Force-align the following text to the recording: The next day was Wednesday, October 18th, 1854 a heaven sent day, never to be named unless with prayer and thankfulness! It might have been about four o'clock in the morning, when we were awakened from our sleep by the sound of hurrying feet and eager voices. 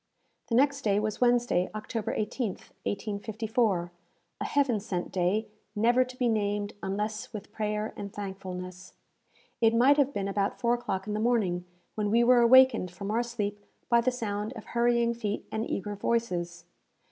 The 0.49 0.55
next 0.55 0.81
day 0.81 0.99
was 0.99 1.21
Wednesday, 1.21 1.69
October 1.75 2.15
18th, 2.15 2.71
1854 2.87 3.91
a 4.41 4.45
heaven 4.45 4.79
sent 4.79 5.11
day, 5.11 5.47
never 5.75 6.03
to 6.03 6.17
be 6.17 6.27
named 6.27 6.73
unless 6.81 7.31
with 7.33 7.51
prayer 7.51 7.93
and 7.95 8.11
thankfulness! 8.11 8.93
It 9.61 9.75
might 9.75 9.97
have 9.97 10.11
been 10.11 10.27
about 10.27 10.59
four 10.59 10.73
o'clock 10.73 11.05
in 11.05 11.13
the 11.13 11.19
morning, 11.19 11.65
when 11.93 12.09
we 12.09 12.23
were 12.23 12.39
awakened 12.41 12.89
from 12.89 13.11
our 13.11 13.21
sleep 13.21 13.63
by 13.89 14.01
the 14.01 14.09
sound 14.09 14.53
of 14.53 14.63
hurrying 14.65 15.13
feet 15.13 15.45
and 15.51 15.69
eager 15.69 15.93
voices. 15.95 16.65